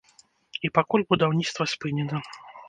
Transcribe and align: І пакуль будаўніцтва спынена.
І 0.69 0.71
пакуль 0.77 1.03
будаўніцтва 1.11 1.63
спынена. 1.75 2.25